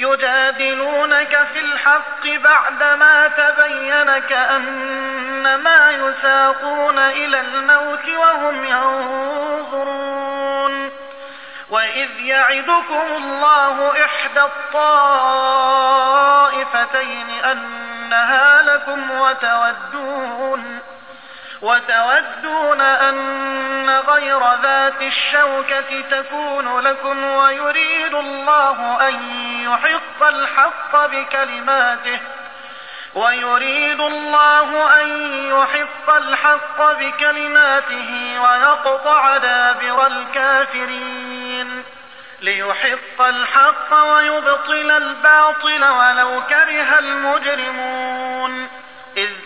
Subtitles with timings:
[0.00, 10.20] يجادلونك في الحق بعدما تبين كأنما يساقون إلى الموت وهم ينظرون.
[11.70, 15.30] وإذ يعدكم الله إحدى الطائفتين
[17.30, 20.80] أنها لكم وتودون
[21.62, 32.20] وتودون أن غير ذات الشوكة تكون لكم ويريد الله أن يحق الحق بكلماته
[33.14, 35.08] ويريد الله أن
[35.48, 41.84] يحق الحق بكلماته ويقطع دابر الكافرين
[42.40, 48.68] ليحق الحق ويبطل الباطل ولو كره المجرمون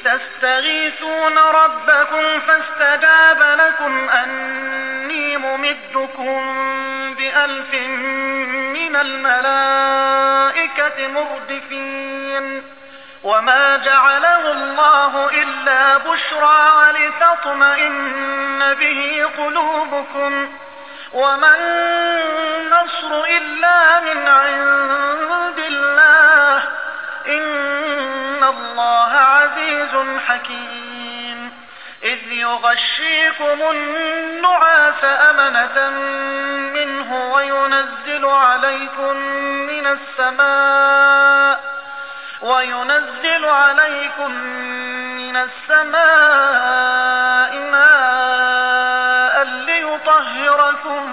[0.05, 6.55] تستغيثون ربكم فاستجاب لكم أني ممدكم
[7.15, 7.75] بألف
[8.75, 10.29] من الملائكة
[11.09, 12.63] مردفين
[13.25, 20.53] وما جعله الله إلا بشرى ولتطمئن به قلوبكم
[21.13, 26.63] وما النصر إلا من عند الله
[27.29, 27.84] إن
[28.49, 31.53] الله عزيز حكيم
[32.05, 35.91] إذ يغشيكم النعاس أمنة
[36.75, 39.17] منه وينزل عليكم
[39.67, 41.75] من السماء
[42.43, 44.31] وينزل عليكم
[45.17, 47.15] من السماء
[47.59, 51.13] ماء ليطهركم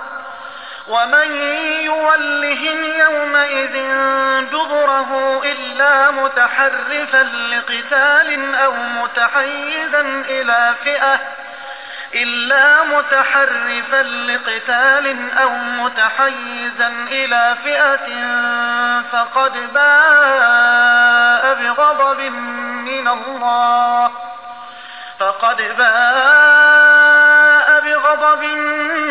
[0.91, 1.31] ومن
[1.81, 3.73] يولهم يومئذ
[4.51, 11.19] دبره إلا متحرفا لقتال أو متحيزا إلى فئة
[12.13, 18.07] إلا متحرفا لقتال أو متحيزا إلى فئة
[19.11, 22.21] فقد باء بغضب
[22.85, 24.11] من الله
[25.19, 27.01] فقد باء
[27.81, 29.10] بغضب من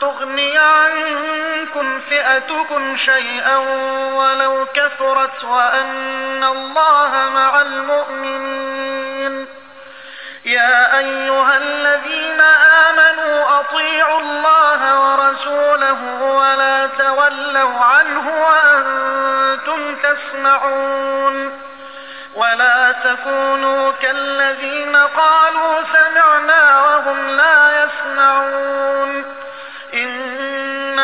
[0.00, 3.56] تغني عنكم فئتكم شيئا
[4.14, 9.46] ولو كثرت وأن الله مع المؤمنين.
[10.44, 12.40] يا أيها الذين
[12.90, 21.60] آمنوا أطيعوا الله ورسوله ولا تولوا عنه وأنتم تسمعون.
[22.34, 29.37] ولا تكونوا كالذين قالوا سمعنا وهم لا يسمعون.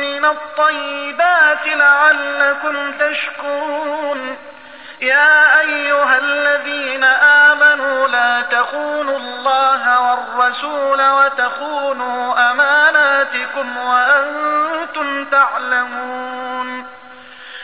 [0.00, 4.36] من الطيبات لعلكم تشكرون.
[5.00, 16.86] يا أيها الذين آمنوا لا تخونوا الله والرسول وتخونوا أماناتكم وأنتم تعلمون.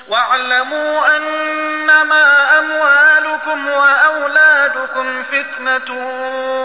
[0.09, 5.91] واعلموا أنما أموالكم وأولادكم فتنة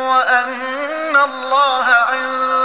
[0.10, 2.65] وأن الله عنده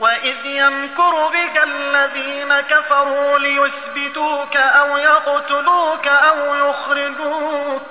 [0.00, 7.82] وإذ يمكر بك الذين كفروا ليثبتوك أو يقتلوك أو يخرجوك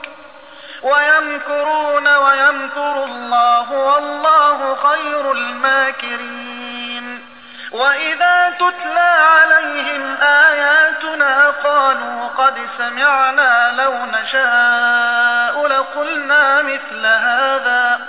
[0.84, 7.26] ويمكرون ويمكر الله والله خير الماكرين
[7.72, 18.07] وإذا تتلى عليهم آياتنا قالوا قد سمعنا لو نشاء لقلنا مثل هذا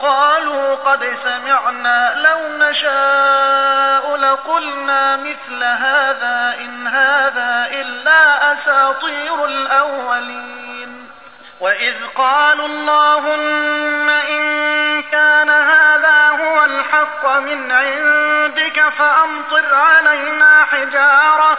[0.00, 11.08] قالوا قد سمعنا لو نشاء لقلنا مثل هذا إن هذا إلا أساطير الأولين.
[11.60, 21.58] وإذ قالوا اللهم إن كان هذا هو الحق من عندك فأمطر علينا حجارة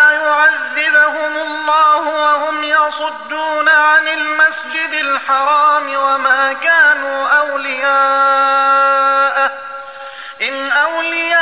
[1.71, 7.91] الله وهم يصدون عن المسجد الحرام وما كانوا أولياءه.
[10.41, 11.37] إن أولياؤه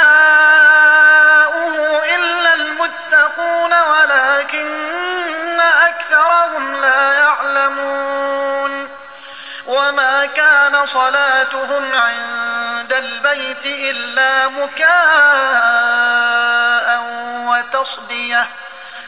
[2.15, 8.89] إلا المتقون ولكن أكثرهم لا يعلمون.
[9.67, 14.89] وما كان صلاتهم عند البيت إلا مكاء
[17.48, 18.48] وتصدية.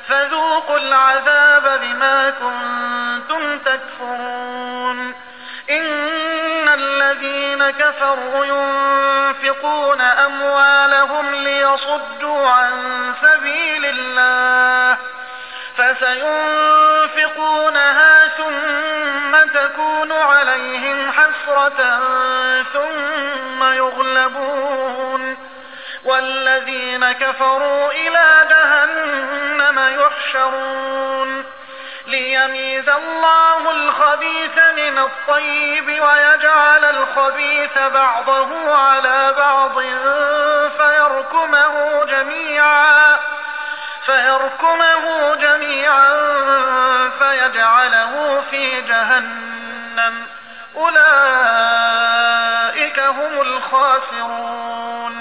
[0.07, 5.13] فذوقوا العذاب بما كنتم تكفرون.
[5.69, 12.71] إن الذين كفروا ينفقون أموالهم ليصدوا عن
[13.21, 14.97] سبيل الله
[17.11, 21.99] فسينفقونها ثم تكون عليهم حسرة
[22.73, 25.20] ثم يغلبون.
[26.05, 31.45] والذين كفروا إلى جهنم يحشرون.
[32.07, 39.81] ليميز الله الخبيث من الطيب ويجعل الخبيث بعضه على بعض
[40.77, 43.19] فيركمه جميعا
[44.05, 46.17] فيركمه جميعا
[47.19, 50.27] فيجعله في جهنم.
[50.75, 50.99] أولئك
[52.99, 55.20] هم الخاسرون.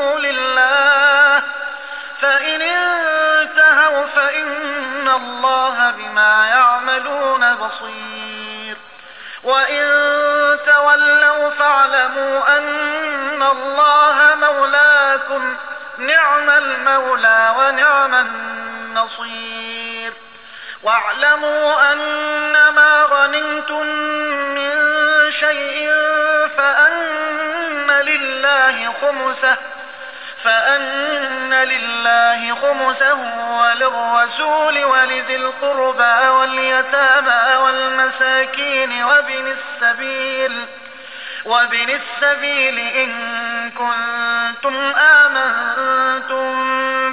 [4.15, 8.77] فإن الله بما يعملون بصير.
[9.43, 9.85] وإن
[10.65, 15.55] تولوا فاعلموا أن الله مولاكم
[15.97, 20.13] نعم المولى ونعم النصير.
[20.83, 23.85] واعلموا أن ما غنمتم
[24.55, 24.71] من
[25.31, 25.89] شيء
[26.57, 29.57] فأن لله خمسه
[30.43, 30.81] فأن
[31.53, 33.19] لله خمسه
[33.51, 40.65] وللرسول ولذي القربى واليتامى والمساكين وابن السبيل
[41.45, 43.11] وابن السبيل إن
[43.71, 46.51] كنتم آمنتم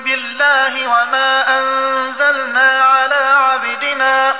[0.03, 4.35] بالله وما أنزلنا على عبدنا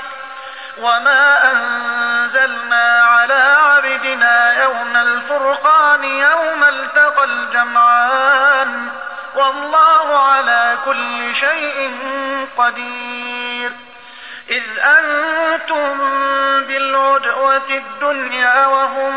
[0.79, 8.91] وما أنزلنا على عبدنا يوم الفرقان يوم التقى الجمعان
[9.39, 11.95] والله على كل شيء
[12.59, 13.73] قدير.
[14.51, 15.99] إذ أنتم
[16.65, 19.15] بالعدوة الدنيا وهم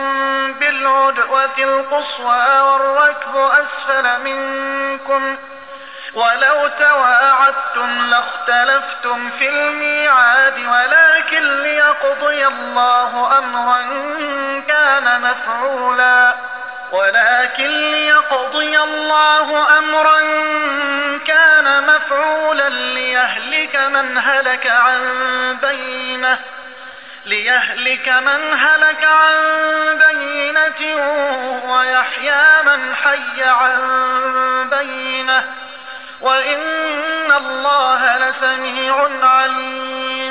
[0.54, 5.38] بالعدوة القصوى والركب أسفل منكم.
[6.13, 13.82] ولو تواعدتم لاختلفتم في الميعاد ولكن ليقضي الله أمرا
[14.68, 16.36] كان مفعولا.
[16.91, 20.19] ولكن ليقضي الله أمرا
[21.27, 26.39] كان مفعولا ليهلك من هلك عن بينة
[27.25, 29.36] ليهلك من هلك عن
[29.98, 30.95] بينة
[31.65, 35.43] ويحيى من حي عن بينة
[36.21, 40.31] وإن الله لسميع عليم.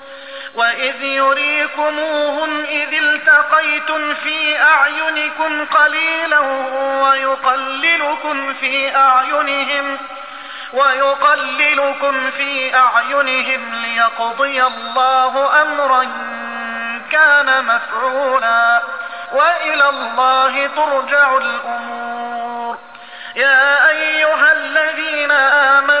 [0.55, 6.39] وإذ يريكموهم إذ التقيتم في أعينكم قليلا
[7.03, 9.97] ويقللكم في أعينهم
[10.73, 16.07] ويقللكم في أعينهم ليقضي الله أمرا
[17.11, 18.81] كان مفعولا
[19.31, 22.77] وإلى الله ترجع الأمور
[23.35, 26.00] يا أيها الذين آمنوا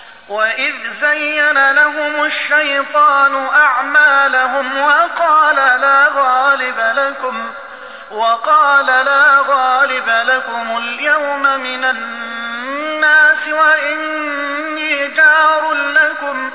[0.29, 7.51] وإذ زين لهم الشيطان أعمالهم وقال لا غالب لكم
[8.11, 16.51] وقال لا غالب لكم اليوم من الناس وإني جار لكم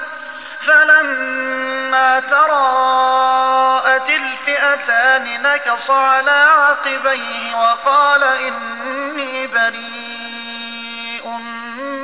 [0.66, 11.28] فلما تراءت الفئتان نكص على عقبيه وقال إني بريء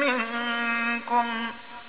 [0.01, 1.52] منكم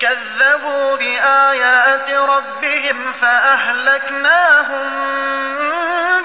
[0.00, 4.90] كذبوا بآيات ربهم فأهلكناهم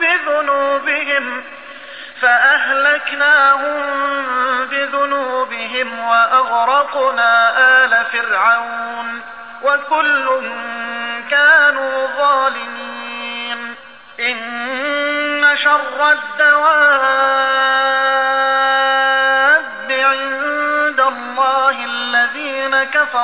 [0.01, 1.43] بذنوبهم
[2.21, 3.81] فأهلكناهم
[4.65, 9.21] بذنوبهم وأغرقنا آل فرعون
[9.63, 10.41] وكل
[11.29, 13.75] كانوا ظالمين
[14.19, 18.00] إن شر الدواب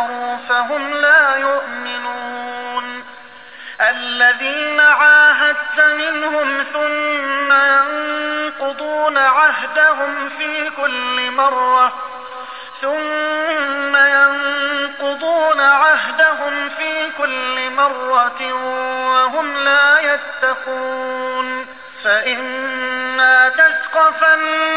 [0.08, 3.04] كفروا فهم لا يؤمنون.
[3.82, 11.94] الذين عاهدت منهم ثم ينقضون عهدهم في كل مرة
[12.82, 18.54] ثم ينقضون عهدهم في كل مرة
[19.14, 21.68] وهم لا يتقون.
[22.04, 24.77] فإما تثقفنهم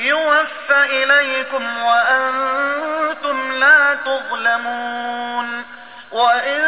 [0.00, 5.64] يوفى إليكم وأنتم لا تظلمون.
[6.12, 6.62] وإن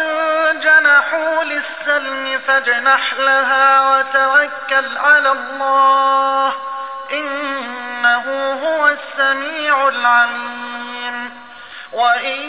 [0.61, 6.53] جنحوا للسلم فاجنح لها وتوكل على الله.
[7.13, 11.41] إنه هو السميع العليم.
[11.93, 12.41] وإن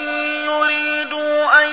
[0.46, 1.70] يريدوا أن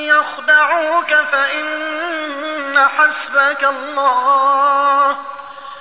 [0.00, 5.16] يخدعوك فإن حسبك الله.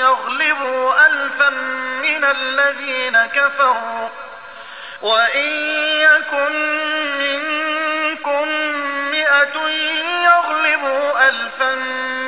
[0.00, 1.48] يغلبوا ألفا
[2.02, 4.08] من الذين كفروا.
[5.02, 5.50] وإن
[6.00, 6.52] يكن
[7.18, 8.48] منكم
[9.10, 9.68] مئة
[10.24, 11.74] يغلبوا ألفا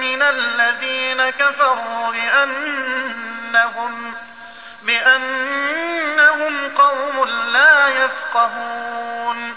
[0.00, 4.14] من الذين كفروا بأنهم
[4.82, 9.54] بأنهم قوم لا يفقهون.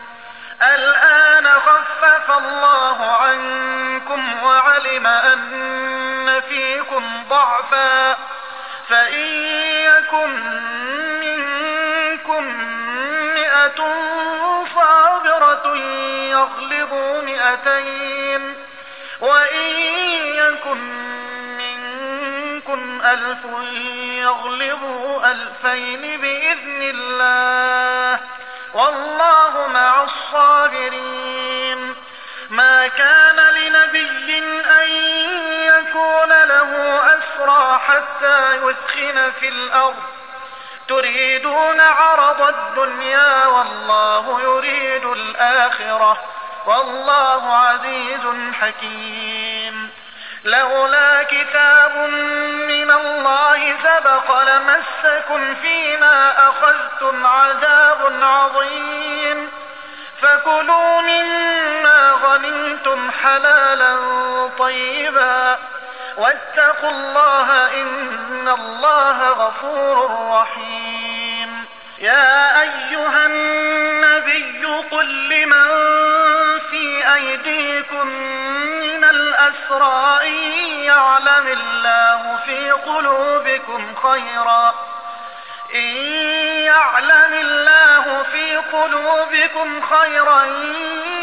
[0.61, 6.41] الآن خفف الله عنكم وعلم أن
[6.95, 8.17] فيكم ضعفا
[8.89, 9.27] فإن
[9.85, 10.29] يكن
[11.19, 12.43] منكم
[13.35, 13.79] مئة
[14.75, 15.77] صابرة
[16.31, 18.55] يغلبوا مئتين
[19.21, 19.69] وإن
[20.35, 20.77] يكن
[21.57, 23.45] منكم ألف
[24.21, 28.19] يغلبوا ألفين بإذن الله
[28.73, 31.95] والله مع الصابرين
[32.49, 33.14] ما كان
[35.95, 40.03] يكون له أسرى حتى يثخن في الأرض.
[40.87, 46.17] تريدون عرض الدنيا والله يريد الآخرة.
[46.65, 49.89] والله عزيز حكيم.
[50.43, 51.97] لولا كتاب
[52.67, 59.51] من الله سبق لمسكم فيما أخذتم عذاب عظيم.
[60.21, 63.97] فكلوا مما غنمتم حلالا
[64.59, 65.57] طيبا.
[66.17, 71.65] واتقوا الله إن الله غفور رحيم.
[71.99, 75.67] يا أيها النبي قل لمن
[76.71, 80.19] في أيديكم من الأسرى
[80.85, 84.73] يعلم الله في قلوبكم خيرا.
[85.75, 85.95] إن
[86.63, 90.45] يعلم الله في قلوبكم خيرا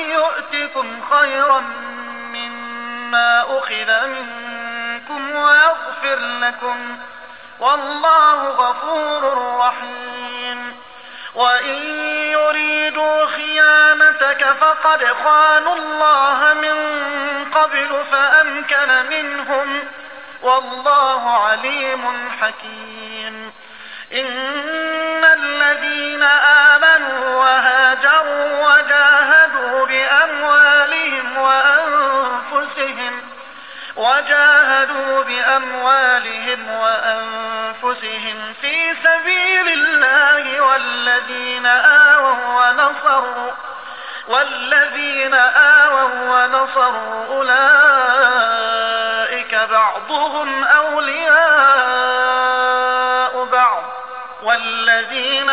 [0.09, 1.61] يؤتكم خيرا
[2.35, 4.52] مما أخذ منكم
[5.17, 6.99] ويغفر لكم
[7.61, 10.77] والله غفور رحيم.
[11.35, 11.77] وإن
[12.33, 16.77] يريدوا خيانتك فقد خانوا الله من
[17.55, 19.85] قبل فأمكن منهم.
[20.43, 23.53] والله عليم حكيم.
[24.13, 33.32] إن الذين آمنوا وهاجروا وجاهدوا بأموالهم وأنفسهم
[33.97, 43.53] وجاهدوا بأموالهم وأنفسهم في سبيل الله والذين آووا ونصروا
[44.29, 48.63] والذين آووا ونصروا أولئك
[49.55, 51.43] بعضهم أولياء
[53.45, 53.83] بعض
[54.43, 55.51] والذين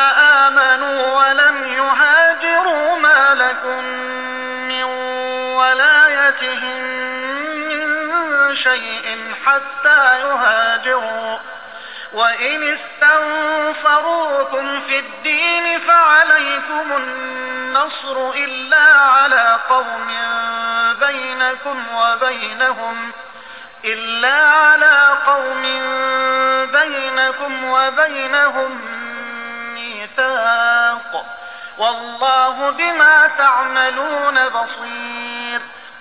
[0.47, 3.83] آمنوا ولم يهاجروا ما لكم
[8.55, 11.37] شيء حتى يهاجروا.
[12.13, 20.07] وإن استنصروكم في الدين فعليكم النصر إلا على قوم
[20.99, 23.11] بينكم وبينهم
[23.85, 25.61] إلا على قوم
[26.71, 28.81] بينكم وبينهم
[29.73, 31.25] ميثاق.
[31.77, 35.38] والله بما تعملون بصير.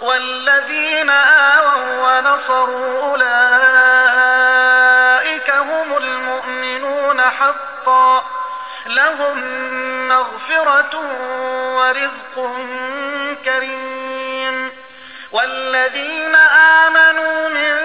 [0.00, 3.26] والذين آووا ونصروا أولئك
[5.50, 8.24] هم المؤمنون حقا.
[8.86, 9.38] لهم
[10.08, 10.96] مغفرة
[11.76, 12.56] ورزق
[13.44, 14.72] كريم.
[15.32, 16.34] والذين
[16.84, 17.76] آمنوا من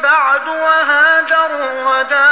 [0.00, 2.31] بعد وهاجروا وجاهدوا